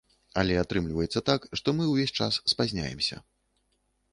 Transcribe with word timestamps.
Але 0.41 0.55
атрымлівацца 0.61 1.19
так, 1.29 1.45
што 1.61 1.75
мы 1.81 1.91
ўвесь 1.91 2.15
час 2.23 2.41
спазняемся. 2.55 3.21